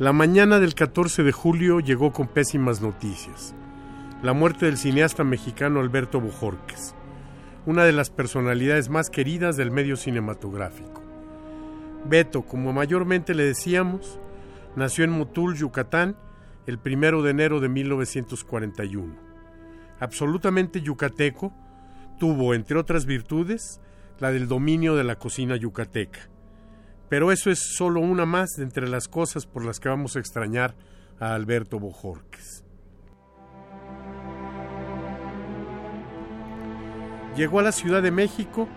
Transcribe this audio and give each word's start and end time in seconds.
La 0.00 0.12
mañana 0.12 0.58
del 0.58 0.74
14 0.74 1.22
de 1.22 1.30
julio 1.30 1.78
llegó 1.78 2.12
con 2.12 2.26
pésimas 2.26 2.80
noticias. 2.80 3.54
La 4.24 4.32
muerte 4.32 4.66
del 4.66 4.76
cineasta 4.76 5.22
mexicano 5.22 5.78
Alberto 5.78 6.20
Bojorques, 6.20 6.96
una 7.64 7.84
de 7.84 7.92
las 7.92 8.10
personalidades 8.10 8.88
más 8.88 9.08
queridas 9.08 9.56
del 9.56 9.70
medio 9.70 9.94
cinematográfico. 9.94 11.00
Beto, 12.06 12.42
como 12.42 12.72
mayormente 12.72 13.36
le 13.36 13.44
decíamos, 13.44 14.18
nació 14.74 15.04
en 15.04 15.12
Motul, 15.12 15.54
Yucatán, 15.54 16.16
el 16.66 16.80
primero 16.80 17.22
de 17.22 17.30
enero 17.30 17.60
de 17.60 17.68
1941. 17.68 19.14
Absolutamente 20.00 20.80
yucateco, 20.80 21.52
tuvo, 22.18 22.54
entre 22.54 22.80
otras 22.80 23.06
virtudes, 23.06 23.80
la 24.18 24.32
del 24.32 24.48
dominio 24.48 24.96
de 24.96 25.04
la 25.04 25.20
cocina 25.20 25.54
yucateca. 25.54 26.33
Pero 27.14 27.30
eso 27.30 27.48
es 27.48 27.60
solo 27.60 28.00
una 28.00 28.26
más 28.26 28.56
de 28.56 28.64
entre 28.64 28.88
las 28.88 29.06
cosas 29.06 29.46
por 29.46 29.64
las 29.64 29.78
que 29.78 29.88
vamos 29.88 30.16
a 30.16 30.18
extrañar 30.18 30.74
a 31.20 31.36
Alberto 31.36 31.78
Bojorques. 31.78 32.64
Llegó 37.36 37.60
a 37.60 37.62
la 37.62 37.70
Ciudad 37.70 38.02
de 38.02 38.10
México 38.10 38.68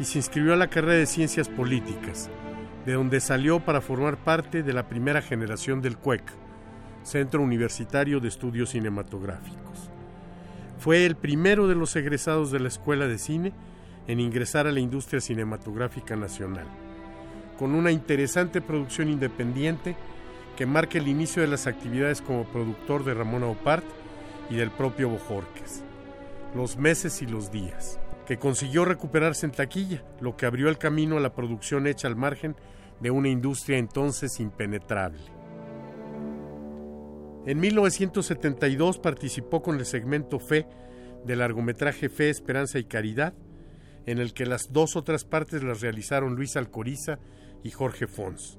y 0.00 0.02
se 0.06 0.18
inscribió 0.18 0.54
a 0.54 0.56
la 0.56 0.70
carrera 0.70 0.94
de 0.94 1.06
Ciencias 1.06 1.48
Políticas, 1.48 2.30
de 2.84 2.94
donde 2.94 3.20
salió 3.20 3.60
para 3.60 3.80
formar 3.80 4.16
parte 4.24 4.64
de 4.64 4.72
la 4.72 4.88
primera 4.88 5.22
generación 5.22 5.80
del 5.80 5.96
CUEC, 5.96 6.24
Centro 7.04 7.42
Universitario 7.42 8.18
de 8.18 8.26
Estudios 8.26 8.70
Cinematográficos. 8.70 9.88
Fue 10.78 11.06
el 11.06 11.14
primero 11.14 11.68
de 11.68 11.76
los 11.76 11.94
egresados 11.94 12.50
de 12.50 12.58
la 12.58 12.66
Escuela 12.66 13.06
de 13.06 13.18
Cine 13.18 13.52
en 14.08 14.18
ingresar 14.18 14.66
a 14.66 14.72
la 14.72 14.80
industria 14.80 15.20
cinematográfica 15.20 16.16
nacional 16.16 16.66
con 17.58 17.74
una 17.74 17.90
interesante 17.90 18.60
producción 18.60 19.08
independiente 19.08 19.96
que 20.56 20.66
marca 20.66 20.98
el 20.98 21.08
inicio 21.08 21.42
de 21.42 21.48
las 21.48 21.66
actividades 21.66 22.22
como 22.22 22.44
productor 22.44 23.04
de 23.04 23.14
Ramón 23.14 23.42
Aupart 23.42 23.84
y 24.50 24.56
del 24.56 24.70
propio 24.70 25.08
Bojorques. 25.08 25.82
Los 26.54 26.76
meses 26.76 27.22
y 27.22 27.26
los 27.26 27.50
días, 27.50 27.98
que 28.26 28.38
consiguió 28.38 28.84
recuperarse 28.84 29.46
en 29.46 29.52
taquilla, 29.52 30.02
lo 30.20 30.36
que 30.36 30.46
abrió 30.46 30.68
el 30.68 30.78
camino 30.78 31.16
a 31.16 31.20
la 31.20 31.34
producción 31.34 31.86
hecha 31.86 32.08
al 32.08 32.16
margen 32.16 32.54
de 33.00 33.10
una 33.10 33.28
industria 33.28 33.78
entonces 33.78 34.38
impenetrable. 34.40 35.20
En 37.46 37.60
1972 37.60 38.98
participó 38.98 39.60
con 39.60 39.78
el 39.78 39.84
segmento 39.84 40.38
Fe 40.38 40.66
del 41.24 41.40
largometraje 41.40 42.08
Fe, 42.08 42.30
Esperanza 42.30 42.78
y 42.78 42.84
Caridad, 42.84 43.34
en 44.06 44.18
el 44.18 44.34
que 44.34 44.46
las 44.46 44.72
dos 44.72 44.96
otras 44.96 45.24
partes 45.24 45.62
las 45.62 45.80
realizaron 45.80 46.34
Luis 46.34 46.56
Alcoriza 46.56 47.18
y 47.62 47.70
Jorge 47.70 48.06
Fons. 48.06 48.58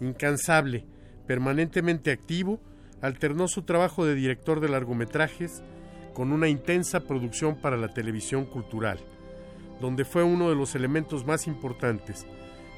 Incansable, 0.00 0.84
permanentemente 1.26 2.10
activo, 2.10 2.60
alternó 3.00 3.48
su 3.48 3.62
trabajo 3.62 4.04
de 4.04 4.14
director 4.14 4.60
de 4.60 4.68
largometrajes 4.68 5.62
con 6.14 6.32
una 6.32 6.48
intensa 6.48 7.00
producción 7.00 7.56
para 7.56 7.76
la 7.76 7.94
televisión 7.94 8.44
cultural, 8.44 8.98
donde 9.80 10.04
fue 10.04 10.22
uno 10.22 10.50
de 10.50 10.56
los 10.56 10.74
elementos 10.74 11.26
más 11.26 11.46
importantes, 11.46 12.26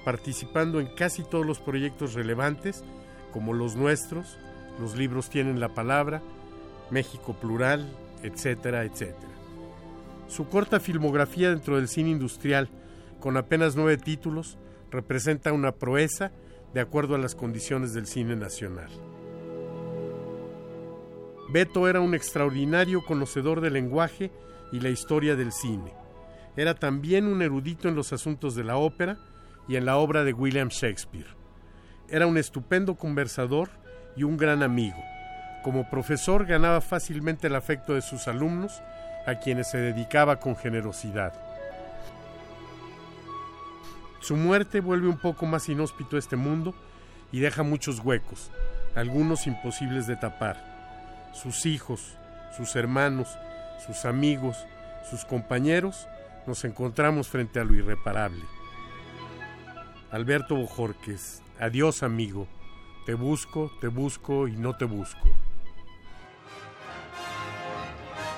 participando 0.04 0.81
en 0.81 0.94
casi 0.94 1.25
todos 1.25 1.44
los 1.44 1.60
proyectos 1.60 2.15
relevantes, 2.15 2.84
como 3.32 3.53
los 3.53 3.75
nuestros, 3.75 4.38
los 4.81 4.97
libros 4.97 5.31
tienen 5.31 5.60
la 5.60 5.75
palabra, 5.75 6.22
México 6.91 7.34
Plural, 7.34 7.88
etcétera, 8.22 8.84
etcétera. 8.84 9.32
Su 10.26 10.48
corta 10.48 10.80
filmografía 10.80 11.50
dentro 11.50 11.76
del 11.76 11.88
cine 11.88 12.10
industrial, 12.10 12.68
con 13.20 13.36
apenas 13.36 13.76
nueve 13.76 13.96
títulos, 13.96 14.58
representa 14.90 15.52
una 15.52 15.72
proeza 15.72 16.32
de 16.72 16.80
acuerdo 16.80 17.14
a 17.14 17.18
las 17.18 17.34
condiciones 17.34 17.94
del 17.94 18.06
cine 18.06 18.36
nacional. 18.36 18.90
Beto 21.50 21.88
era 21.88 22.00
un 22.00 22.14
extraordinario 22.14 23.04
conocedor 23.04 23.60
del 23.60 23.74
lenguaje 23.74 24.32
y 24.72 24.80
la 24.80 24.88
historia 24.88 25.36
del 25.36 25.52
cine. 25.52 25.92
Era 26.56 26.74
también 26.74 27.26
un 27.26 27.42
erudito 27.42 27.88
en 27.88 27.94
los 27.94 28.12
asuntos 28.12 28.54
de 28.54 28.64
la 28.64 28.76
ópera 28.76 29.18
y 29.68 29.76
en 29.76 29.84
la 29.84 29.96
obra 29.96 30.24
de 30.24 30.32
William 30.32 30.68
Shakespeare. 30.68 31.28
Era 32.08 32.26
un 32.26 32.38
estupendo 32.38 32.96
conversador 32.96 33.70
y 34.16 34.24
un 34.24 34.36
gran 34.36 34.62
amigo. 34.62 34.98
Como 35.62 35.88
profesor 35.88 36.44
ganaba 36.46 36.80
fácilmente 36.80 37.46
el 37.46 37.54
afecto 37.54 37.94
de 37.94 38.02
sus 38.02 38.28
alumnos, 38.28 38.82
a 39.26 39.36
quienes 39.36 39.70
se 39.70 39.78
dedicaba 39.78 40.40
con 40.40 40.56
generosidad. 40.56 41.32
Su 44.20 44.36
muerte 44.36 44.80
vuelve 44.80 45.08
un 45.08 45.18
poco 45.18 45.46
más 45.46 45.68
inhóspito 45.68 46.16
este 46.16 46.36
mundo 46.36 46.74
y 47.30 47.40
deja 47.40 47.62
muchos 47.62 48.00
huecos, 48.00 48.50
algunos 48.94 49.46
imposibles 49.46 50.06
de 50.06 50.16
tapar. 50.16 51.30
Sus 51.34 51.66
hijos, 51.66 52.16
sus 52.56 52.74
hermanos, 52.76 53.28
sus 53.84 54.04
amigos, 54.04 54.64
sus 55.10 55.24
compañeros, 55.24 56.08
nos 56.46 56.64
encontramos 56.64 57.28
frente 57.28 57.60
a 57.60 57.64
lo 57.64 57.74
irreparable. 57.74 58.42
Alberto 60.10 60.54
Bojorques, 60.54 61.42
adiós 61.58 62.02
amigo, 62.02 62.46
te 63.04 63.14
busco, 63.14 63.70
te 63.80 63.88
busco 63.88 64.48
y 64.48 64.52
no 64.52 64.76
te 64.76 64.84
busco. 64.84 65.28